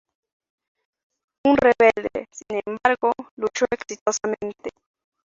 Un 1.45 1.57
rebelde, 1.57 2.27
sin 2.31 2.59
embargo, 2.65 3.11
luchó 3.35 3.65
exitosamente. 3.69 4.71